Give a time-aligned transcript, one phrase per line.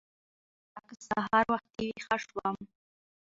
[0.71, 2.57] برعکس سهار وختي ويښه شوم.